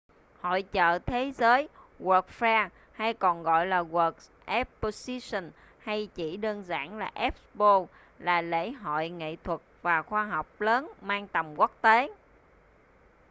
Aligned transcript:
hội 0.41 0.61
chợ 0.63 0.99
thế 1.05 1.31
giới 1.31 1.69
world’s 1.99 2.23
fair 2.39 2.69
hay 2.93 3.13
còn 3.13 3.43
gọi 3.43 3.67
là 3.67 3.83
world 3.83 4.29
exposition 4.45 5.51
hay 5.79 6.09
chỉ 6.15 6.37
đơn 6.37 6.63
giản 6.63 6.97
là 6.97 7.11
expo 7.13 7.85
là 8.19 8.41
lễ 8.41 8.71
hội 8.71 9.09
nghệ 9.09 9.35
thuật 9.43 9.59
và 9.81 10.01
khoa 10.01 10.25
học 10.25 10.47
lớn 10.61 10.91
mang 11.01 11.27
tầm 11.27 11.59
quốc 11.59 11.71
tế 11.81 12.09